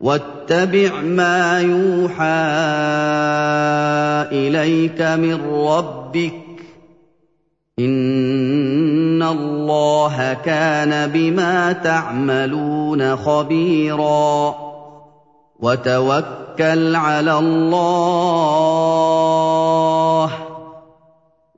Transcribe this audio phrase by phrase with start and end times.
[0.00, 2.24] واتبع ما يوحى
[4.32, 6.32] إليك من ربك
[7.78, 14.54] إن الله كان بما تعملون خبيرا
[15.60, 18.30] وتوكل على الله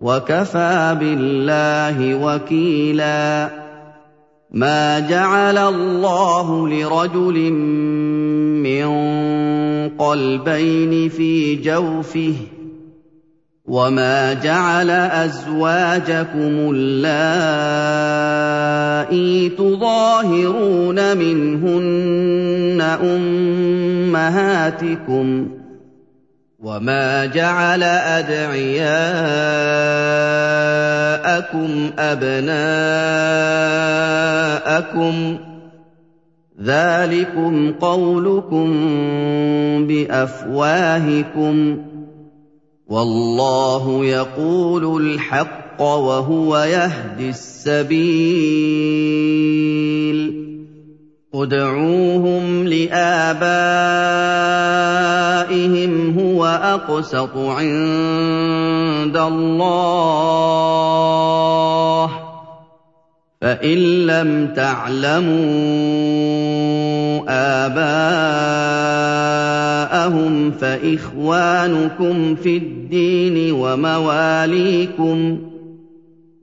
[0.01, 3.62] وكفى بالله وكيلا
[4.53, 7.53] ما جعل الله لرجل
[8.61, 8.89] من
[9.99, 12.35] قلبين في جوفه
[13.65, 17.09] وما جعل ازواجكم اللائي
[19.49, 22.81] تظاهرون منهن
[24.13, 25.49] امهاتكم
[26.63, 28.91] وما جعل ادعياءكم
[31.99, 33.33] ابناءكم
[36.63, 38.67] ذلكم قولكم
[39.87, 41.79] بافواهكم
[42.87, 48.83] والله يقول الحق وهو يهدي السبيل
[51.35, 53.53] ادعوهم لآبائهم
[56.19, 60.83] هو أقسط عند الله.
[63.43, 65.33] فإن لم تعلموا
[67.29, 68.73] آباءهم
[70.51, 75.39] فإخوانكم في الدين ومواليكم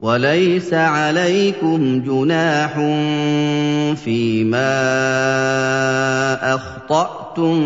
[0.02, 2.73] وليس عليكم جناح
[3.95, 4.65] فيما
[6.55, 7.60] أخطأتم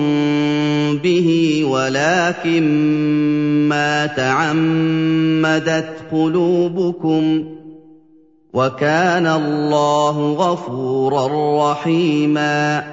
[0.97, 2.63] به ولكن
[3.69, 7.43] ما تعمدت قلوبكم.
[8.53, 12.92] وكان الله غفورا رحيما.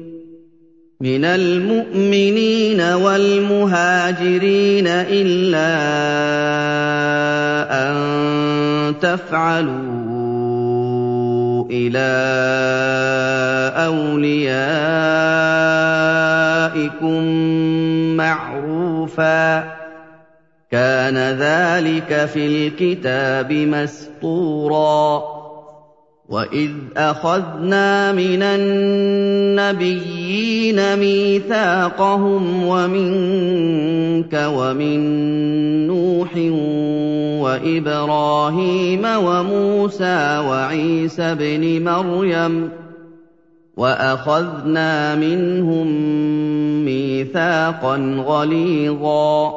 [1.01, 5.71] من المؤمنين والمهاجرين إلا
[7.89, 7.95] أن
[9.01, 9.71] تفعلوا
[11.71, 12.11] إلى
[13.85, 14.41] أوليائكم
[18.17, 19.63] معروفا.
[20.71, 25.40] كان ذلك في الكتاب مسطورا
[26.31, 28.43] واذ اخذنا من
[29.59, 29.99] النبيين
[30.99, 34.99] ميثاقهم ومنك ومن
[35.87, 36.35] نوح
[37.43, 42.69] وابراهيم وموسى وعيسى ابن مريم
[43.77, 45.87] واخذنا منهم
[46.85, 49.53] ميثاقا غليظا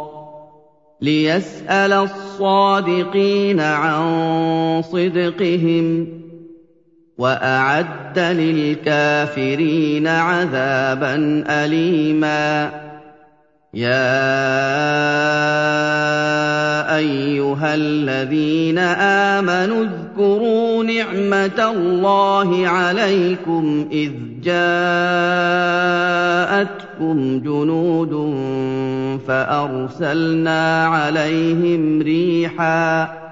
[1.01, 6.24] ليسال الصادقين عن صدقهم
[7.19, 12.71] وأعد للكافرين عذابا اليما.
[13.75, 14.15] يا
[16.97, 18.79] أيها الذين
[19.39, 24.11] آمنوا اذكروا نعمة الله عليكم إذ
[24.43, 24.75] جاءتكم
[27.41, 28.35] جنود
[29.29, 33.24] فأرسلنا عليهم ريحا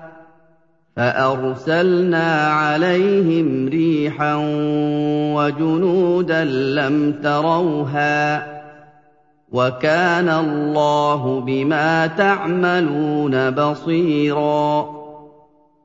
[0.97, 4.35] فأرسلنا عليهم ريحا
[5.35, 8.53] وجنودا لم تروها
[9.53, 15.03] وكان الله بما تعملون بصيرا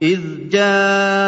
[0.01, 0.19] إذ
[0.51, 1.27] جاءوكم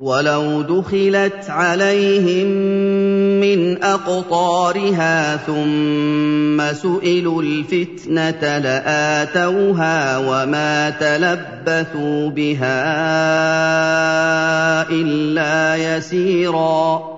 [0.00, 2.46] ولو دخلت عليهم
[3.40, 12.80] من اقطارها ثم سئلوا الفتنه لاتوها وما تلبثوا بها
[14.90, 17.10] الا يسيرا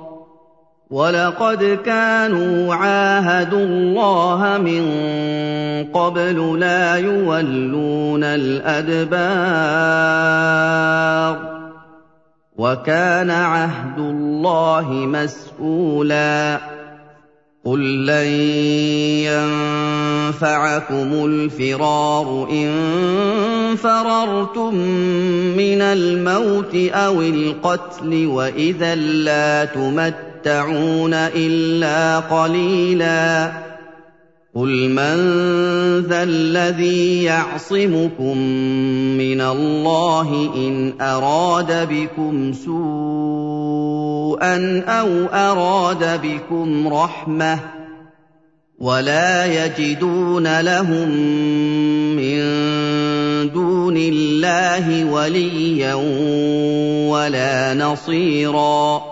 [0.92, 4.84] وَلَقَدْ كَانُوا عَاهَدُوا اللَّهَ مِن
[5.88, 9.22] قَبْلُ لَا يُوَلُّونَ الْأَدْبَارَ
[11.48, 11.51] ۚ
[12.58, 16.60] وَكَانَ عَهْدُ اللَّهِ مَسْئُولًا
[17.64, 18.26] قُل لَّن
[20.28, 22.70] يَنفَعَكُمُ الْفِرَارُ إِن
[23.76, 24.74] فَرَرْتُم
[25.56, 33.71] مِّنَ الْمَوْتِ أَوِ الْقَتْلِ وَإِذًا لَّا تُمَتَّعُونَ إِلَّا قَلِيلًا.
[34.54, 35.16] قُلْ مَن
[36.12, 38.38] ذَا الَّذِي يَعْصِمُكُم
[39.16, 44.04] مِّنَ اللَّهِ إِنْ أَرَادَ بِكُمْ سُوءًا
[44.88, 47.58] أَوْ أَرَادَ بِكُمْ رَحْمَةً
[48.78, 51.08] وَلَا يَجِدُونَ لَهُم
[52.16, 52.42] مِّن
[53.52, 55.94] دُونِ اللَّهِ وَلِيًّا
[57.08, 59.11] وَلَا نَصِيرًا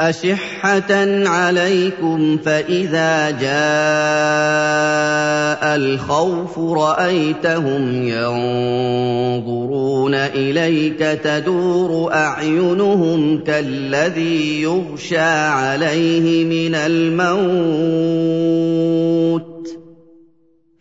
[0.00, 0.92] أشحة
[1.28, 3.50] عليكم فإذا جاء
[5.76, 18.30] الخوف رأيتهم ينظرون إليك تدور أعينهم كالذي يغشى عليه من الموت.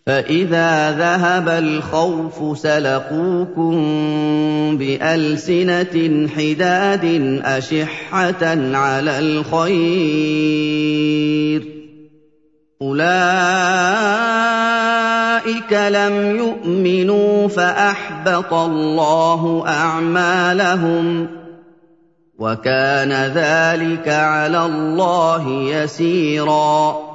[0.10, 3.74] فإذا ذهب الخوف سلقوكم
[4.78, 7.06] بألسنة حداد
[7.46, 9.70] أشحة على الخير
[12.82, 13.04] أولئك
[15.74, 21.28] لم يؤمنوا فأحبط الله أعمالهم
[22.40, 27.09] وكان ذلك على الله يسيراً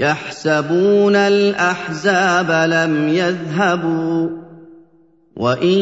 [0.00, 4.28] يحسبون الأحزاب لم يذهبوا
[5.36, 5.78] وإن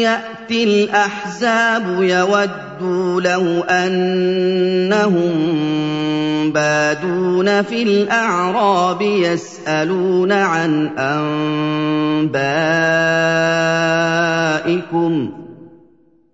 [0.00, 5.32] يأت الأحزاب يودوا لو أنهم
[6.52, 10.86] بادون في الأعراب يسألون عن
[14.98, 15.41] أنبائكم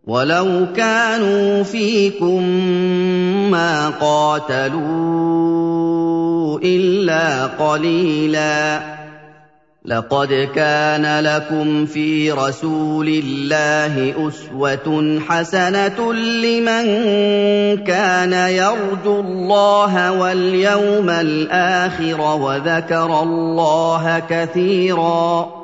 [0.08, 2.42] ولو كانوا فيكم
[3.50, 4.88] ما قاتلوا
[6.58, 8.80] إلا قليلا
[9.84, 16.86] لقد كان لكم في رسول الله أسوة حسنة لمن
[17.84, 25.57] كان يرجو الله واليوم الآخر وذكر الله كثيراً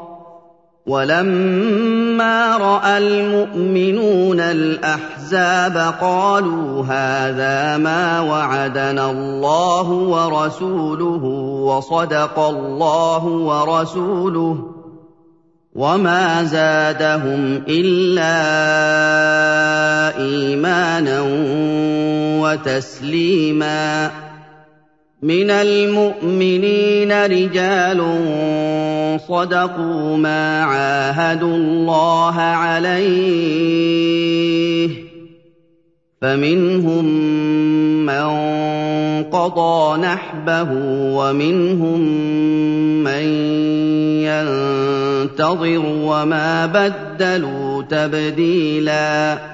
[0.86, 11.24] ولما رأى المؤمنون الأحزاب قالوا هذا ما وعدنا الله ورسوله
[11.64, 14.70] وصدق الله ورسوله
[15.74, 18.36] وما زادهم إلا
[20.18, 21.20] إيمانا
[22.40, 24.10] وتسليما
[25.24, 28.00] من المؤمنين رجال
[29.28, 33.64] صدقوا ما عاهدوا الله عليه
[36.20, 37.04] فمنهم
[38.06, 38.24] من
[39.24, 42.00] قضى نحبه ومنهم
[43.04, 43.24] من
[44.28, 49.53] ينتظر وما بدلوا تبديلا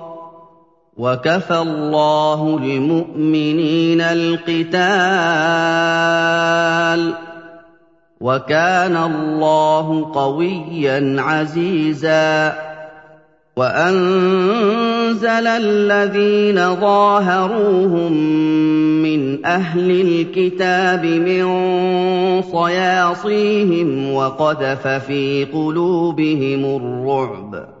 [1.01, 4.71] وكفى الله المؤمنين القتال
[8.21, 12.53] وكان الله قويا عزيزا
[13.55, 18.11] وأنزل الذين ظاهروهم
[19.01, 21.45] من أهل الكتاب من
[22.41, 27.80] صياصيهم وقذف في قلوبهم الرعب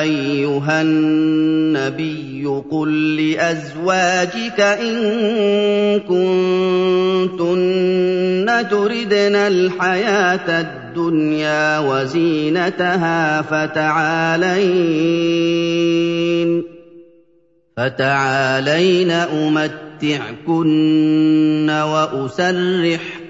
[0.00, 7.66] أيها النبي قل لأزواجك إن كنتن
[8.70, 14.96] تردن الحياة الدنيا وزينتها فتعالين
[17.76, 20.66] فتعالين أمتعكن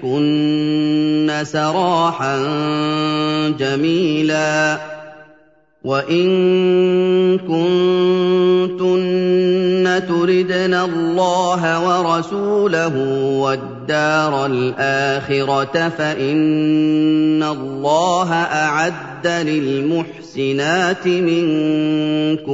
[0.07, 2.37] واسرحكن سراحا
[3.59, 4.77] جميلا
[5.83, 9.07] وان كنتن
[10.07, 12.95] تردن الله ورسوله
[13.41, 22.53] والدار الاخره فان الله اعد للمحسنات منكن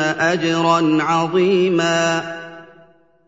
[0.00, 2.22] اجرا عظيما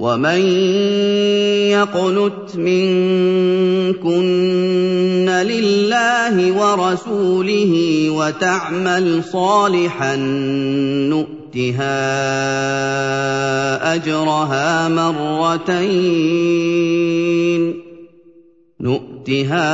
[0.00, 0.40] ومن
[1.76, 4.10] يقنت منكن
[5.28, 10.16] لله ورسوله وتعمل صالحا
[11.12, 12.00] نؤتها
[13.94, 16.60] اجرها مرتين
[19.30, 19.70] نؤتها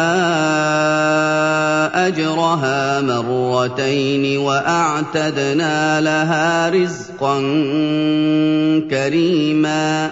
[2.08, 7.38] اجرها مرتين واعتدنا لها رزقا
[8.90, 10.10] كريما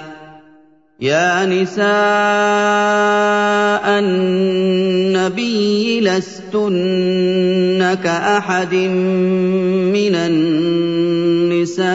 [1.01, 1.85] يا نساء
[3.99, 11.95] النبي لستن كاحد من النساء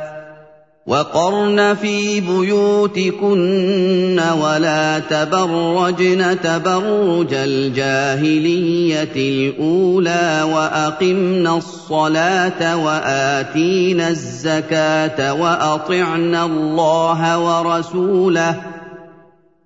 [0.87, 18.70] وقرن في بيوتكن ولا تبرجن تبرج الجاهلية الأولى واقمنا الصلاة وآتينا الزكاة وأطعنا الله ورسوله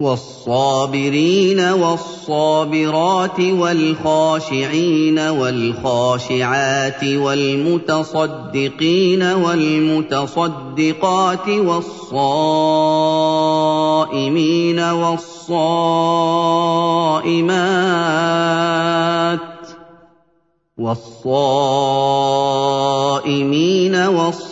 [0.00, 8.52] والصابرين والصابرات والخاشعين والخاشعات والمتصدقين
[9.22, 10.68] والمتصدقات
[11.48, 12.40] والصائمين
[14.80, 15.46] والصائمات
[20.78, 21.56] والصائمين
[23.96, 24.45] والصائمات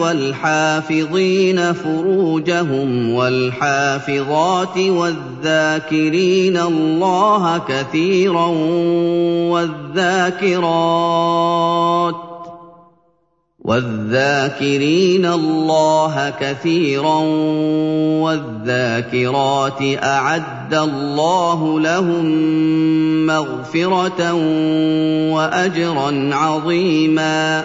[0.00, 8.46] والحافظين فروجهم والحافظات والذاكرين الله كثيرا
[9.96, 10.70] والذاكرات
[13.70, 17.18] وَالذَّاكِرِينَ اللَّهَ كَثِيرًا
[18.26, 22.24] وَالذَّاكِرَاتِ أَعَدَّ اللَّهُ لَهُم
[23.26, 24.32] مَّغْفِرَةً
[25.34, 27.64] وَأَجْرًا عَظِيمًا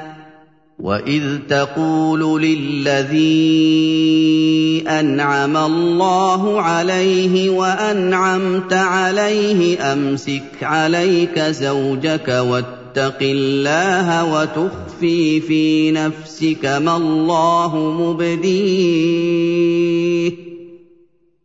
[0.81, 3.21] وَإِذْ تَقُولُ لِلَّذِي
[4.87, 17.77] أَنْعَمَ اللَّهُ عَلَيْهِ وَأَنْعَمْتَ عَلَيْهِ أَمْسِكْ عَلَيْكَ زَوْجَكَ وَاتَّقِ اللَّهَ وَتُخْفِي فِي نَفْسِكَ مَا اللَّهُ
[18.01, 19.31] مُبْدِيهِ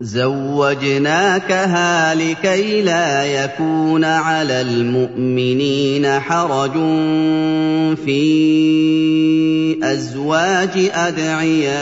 [0.00, 1.64] زوجناكها
[2.14, 6.72] لكي لا يكون على المؤمنين حرج
[8.04, 11.76] في أزواج أدعيائهم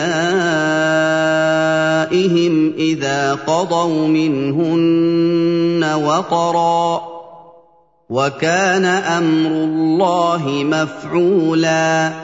[2.78, 7.14] إذا قضوا منهن وطرا
[8.10, 12.23] وكان أمر الله مفعولا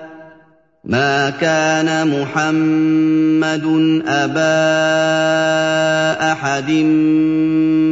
[0.91, 3.65] مَا كَانَ مُحَمَّدٌ
[4.07, 4.51] أَبَا
[6.31, 6.71] أَحَدٍ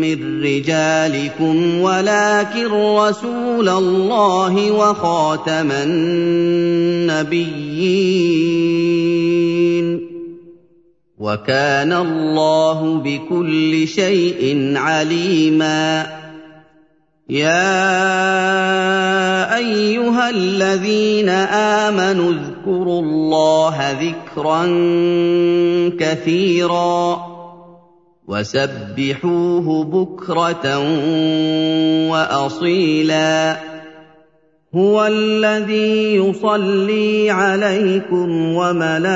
[0.03, 7.39] مِّن رِّجَالِكُمْ وَلَٰكِن رَّسُولَ اللَّهِ وَخَاتَمَ النَّبِيِّينَ.
[11.19, 16.05] وَكَانَ اللَّهُ بِكُلِّ شَيْءٍ عَلِيمًا.
[17.29, 17.69] يَا
[19.57, 24.65] أَيُّهَا الَّذِينَ آمَنُوا اذْكُرُوا اللَّهَ ذِكْرًا
[25.99, 27.17] كَثِيرًا
[28.27, 30.77] وَسَبِّحُوهُ بُكْرَةً
[32.11, 33.57] وَأَصِيلًا.
[34.75, 39.15] هُوَ الَّذِي يُصَلِّي عَلَيْكُمْ وَمَلَائِكَتُهُ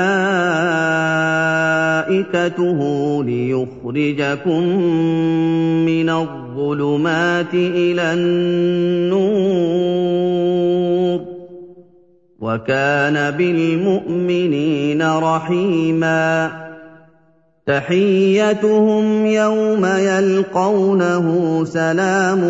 [3.24, 4.62] لِيُخْرِجَكُم
[5.86, 10.23] مِّنَ الظُّلُمَاتِ إِلَى النُّورِ ۚ.
[12.54, 16.50] وَكَانَ بِالْمُؤْمِنِينَ رَحِيمًا.
[17.66, 22.42] تَحِيَّتُهُمْ يَوْمَ يَلْقَوْنَهُ سَلَامٌ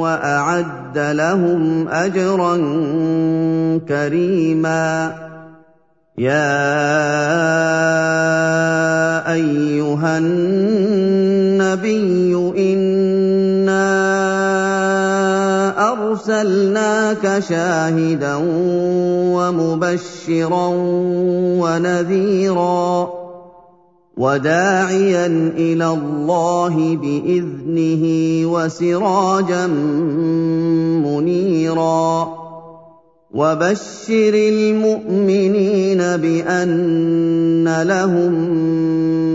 [0.00, 2.56] وَأَعَدَّ لَهُمْ أَجْرًا
[3.88, 5.12] كَرِيمًا.
[6.18, 6.52] يَا
[9.32, 12.79] أَيُّهَا النَّبِيُّ إِنَّا
[16.10, 18.34] أَرْسَلْنَاكَ شَاهِدًا
[19.34, 20.66] وَمُبَشِّرًا
[21.62, 23.10] وَنَذِيرًا
[24.16, 28.04] وَدَاعِيًا إِلَى اللَّهِ بِإِذْنِهِ
[28.46, 29.66] وَسِرَاجًا
[31.06, 32.28] مُّنِيرًا
[33.30, 38.32] وَبَشِّرِ الْمُؤْمِنِينَ بِأَنَّ لَهُم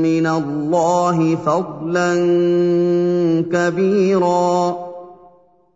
[0.03, 2.11] مِّنَ اللَّهِ فَضْلًا
[3.51, 4.84] كَبِيرًا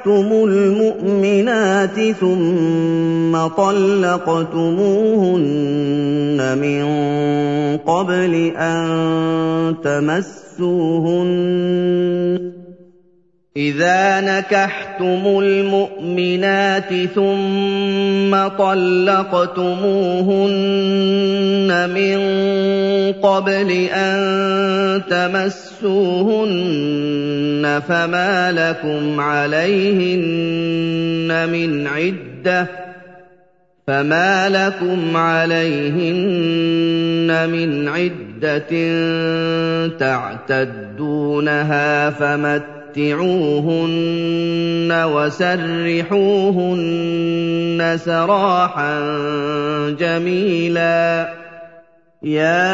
[0.00, 4.78] نَكَحْتُمُ الْمُؤْمِنَاتِ ثُمَّ طَلَّقْتُمُوهُنَّ
[6.58, 6.84] مِن
[7.84, 10.40] قَبْلِ أَن تَمَسُّوهُنَّ
[13.56, 19.50] إِذَا نَكَحْتُمُ الْمُؤْمِنَاتِ ثُمَّ طَلَّقْتُمُوهُنَّ
[21.94, 22.18] مِن
[23.12, 26.62] قَبْلِ أَن تَمَسُّوهُنَّ
[27.88, 32.66] فَمَا لَكُمْ عَلَيْهِنَّ مِنْ عِدَّةٍ
[33.86, 35.90] فما لكم عليهن
[37.50, 38.70] من عدة
[39.98, 46.10] تعتدونها فمت مَتِّعُوهُنَّ وَسَرِّحُوهُنَّ
[48.04, 49.00] سَرَاحًا
[50.00, 51.28] جَمِيلًا
[52.22, 52.66] يَا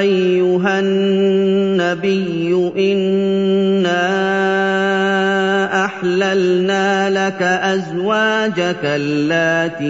[0.00, 4.04] أَيُّهَا النَّبِيُّ إِنَّا
[5.84, 9.84] أَحْلَلْنَا لَكَ أَزْوَاجَكَ اللَّاتِي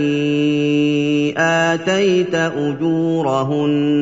[1.38, 3.92] آتَيْتَ أُجُورَهُنَّ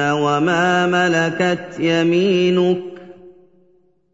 [0.00, 2.91] وَمَا مَلَكَتْ يَمِينُكَ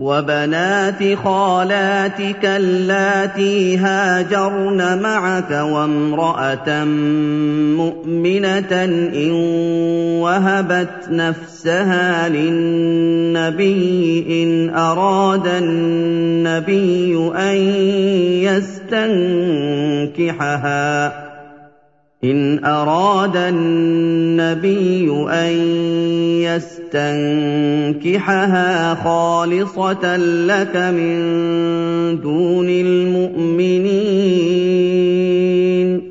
[0.00, 6.84] وَبَنَاتِ خَالَاتِكَ اللَّاتِي هَاجَرْنَ مَعَكَ وَامْرَأَةً
[7.76, 8.84] مُّؤْمِنَةً
[9.14, 9.30] إِن
[10.24, 13.84] وَهَبَتْ نَفْسَهَا لِلنَّبِيِّ
[14.42, 17.56] إِنْ أَرَادَ النَّبِيُّ أَن
[20.08, 21.29] يَسْتَنكِحَهَا.
[22.24, 25.52] إِنْ أَرَادَ النَّبِيُّ أَن
[26.92, 34.00] يَسْتَنكِحَهَا خَالِصَةً لَّكَ مِن دُونِ الْمُؤْمِنِينَ
[36.00, 36.02] ۗ.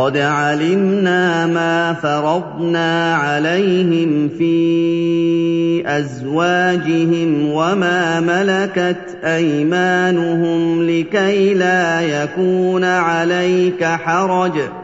[0.00, 14.83] قَدْ عَلِمْنَا مَا فَرَضْنَا عَلَيْهِمْ فِي أَزْوَاجِهِمْ وَمَا مَلَكَتْ أَيْمَانُهُمْ لِكَيْلَا يَكُونَ عَلَيْكَ حَرَجٌ ۗ.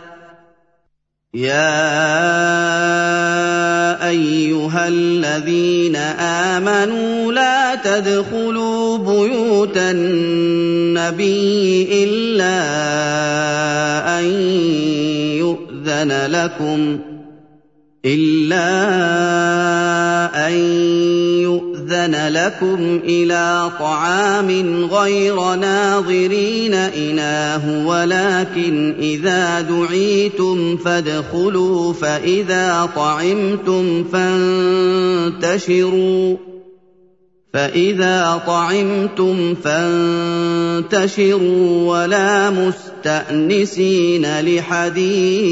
[1.33, 1.63] يا
[4.09, 5.95] أيها الذين
[6.55, 11.23] آمنوا لا تدخلوا بيوت النبي
[12.03, 12.59] إلا
[14.19, 14.25] أن
[15.39, 16.99] يؤذن لكم
[18.05, 18.67] إلا
[20.47, 20.53] أن
[21.41, 21.70] يؤذن
[22.07, 24.49] لكم إلى طعام
[24.85, 34.03] غير ناظرين إناه ولكن إذا دعيتم فادخلوا فإذا طعمتم
[35.41, 36.37] فانتشروا.
[37.53, 39.55] فإذا طعمتم
[40.83, 41.21] فانتشروا
[41.91, 45.51] ولا مستأنسين لحديث.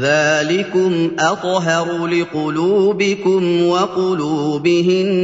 [0.00, 5.16] ذلكم اطهر لقلوبكم وقلوبهن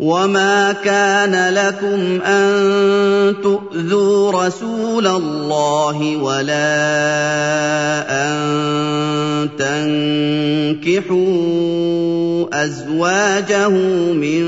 [0.00, 6.66] وما كان لكم ان تؤذوا رسول الله ولا
[8.08, 8.36] ان
[10.76, 11.26] تنكحوا
[12.64, 13.68] ازواجه
[14.12, 14.44] من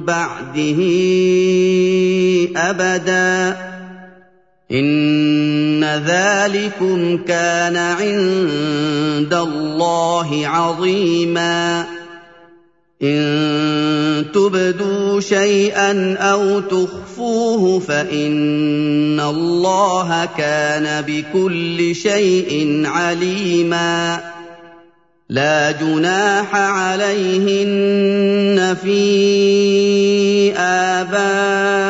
[0.00, 0.80] بعده
[2.56, 3.56] ابدا
[5.78, 11.84] ان ذلكم كان عند الله عظيما
[13.02, 24.20] ان تبدوا شيئا أو تخفوه فان الله كان بكل شيء عليما
[25.28, 27.96] لا جناح عليهن
[28.82, 31.88] في ابائهن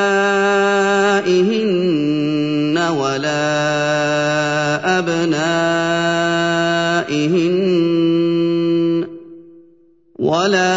[10.49, 10.73] ولا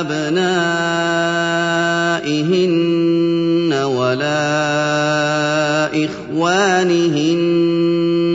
[0.00, 1.16] أبنائهن
[3.72, 4.36] ولا
[6.04, 7.36] إخوانهن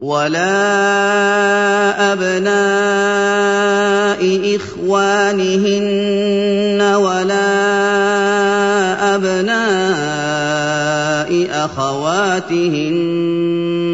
[0.01, 0.53] ولا
[2.13, 3.35] أبناء
[4.57, 5.75] إخوانهن
[6.95, 7.44] ولا
[11.77, 12.95] أخواتهن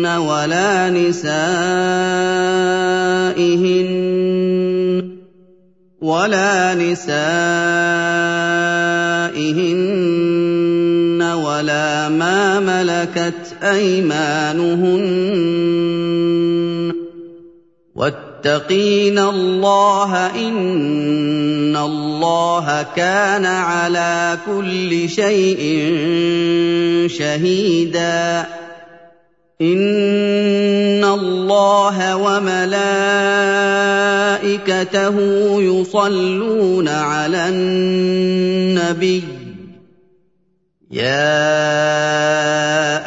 [0.07, 1.40] ولا نسائهن
[6.01, 7.11] ولا نسائهن
[11.23, 15.01] ولا ما ملكت أيمانهن
[18.44, 25.61] واتقين الله إن الله كان على كل شيء
[27.09, 28.46] شهيدا
[29.61, 32.76] ان الله وملائكته
[35.62, 39.24] يصلون على النبي
[40.90, 42.69] يا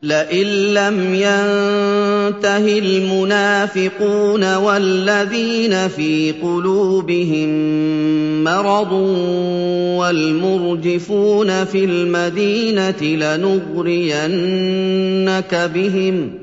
[0.03, 7.49] لئن لم ينته المنافقون والذين في قلوبهم
[8.43, 8.91] مرض
[9.99, 14.11] والمرجفون في المدينة لنغرينك
[15.75, 16.42] بهم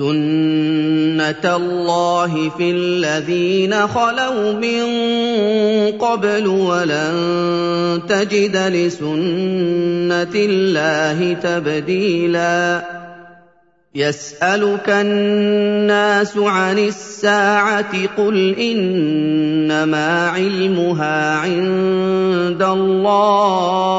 [0.00, 4.82] سُنَّةَ اللَّهِ فِي الَّذِينَ خَلَوْا مِن
[5.98, 12.82] قَبْلُ ۖ وَلَن تَجِدَ لِسُنَّةِ اللَّهِ تَبْدِيلًا
[13.94, 23.98] يَسْأَلُكَ النَّاسُ عَنِ السَّاعَةِ ۖ قُلْ إِنَّمَا عِلْمُهَا عِندَ اللَّهِ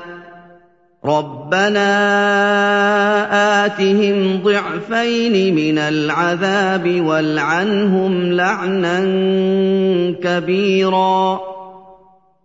[1.05, 1.91] رَبَّنَا
[3.65, 9.01] آتِهِمْ ضِعْفَيْنِ مِنَ الْعَذَابِ وَالْعَنْهُمْ لَعْنًا
[10.23, 11.48] كَبِيرًا.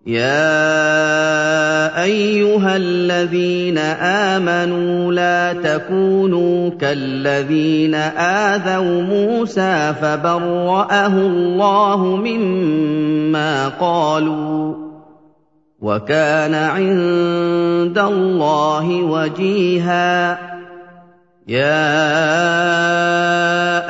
[0.08, 14.78] يَا أَيُّهَا الَّذِينَ آمَنُوا لَا تَكُونُوا كَالَّذِينَ آذَوْا مُوسَىٰ فَبَرَّأَهُ اللَّهُ مِمَّا قَالُوا ۚ
[15.80, 20.38] وَكَانَ عِندَ اللَّهِ وَجِيهًا.
[21.48, 21.94] يَا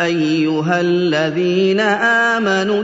[0.05, 2.83] أَيُّهَا الَّذِينَ آمَنُوا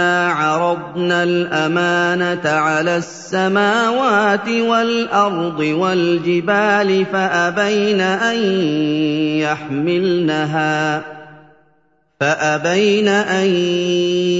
[0.00, 8.38] إِنَّا عَرَضْنَا الْأَمَانَةَ عَلَى السَّمَاوَاتِ وَالْأَرْضِ وَالْجِبَالِ فَأَبَيْنَ أَن
[9.44, 11.02] يَحْمِلْنَهَا
[12.20, 13.48] فَأَبَيْنَ أَن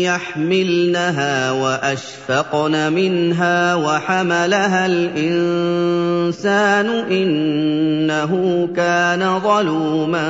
[0.05, 8.33] يَحْمِلْنَهَا وَأَشْفَقْنَ مِنْهَا وَحَمَلَهَا الْإِنسَانُ إِنَّهُ
[8.77, 10.29] كَانَ ظَلُومًا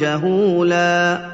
[0.00, 1.33] جَهُولًا